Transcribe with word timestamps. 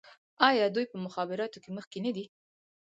آیا 0.49 0.65
دوی 0.75 0.85
په 0.91 0.97
مخابراتو 1.05 1.61
کې 1.63 1.69
مخکې 1.77 1.97
نه 2.05 2.11
دي؟ 2.15 2.25